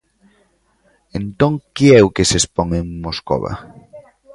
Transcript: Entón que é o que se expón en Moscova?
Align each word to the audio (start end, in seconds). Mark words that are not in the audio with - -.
Entón 1.19 1.53
que 1.75 1.85
é 1.99 1.99
o 2.07 2.13
que 2.15 2.27
se 2.29 2.37
expón 2.41 2.69
en 2.79 2.85
Moscova? 3.05 3.51